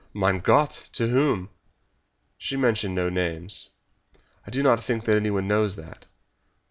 [0.15, 0.89] "Mein Gott!
[0.93, 1.51] To whom?"
[2.35, 3.69] "She mentioned no names."
[4.47, 6.07] "I do not think that anyone knows that.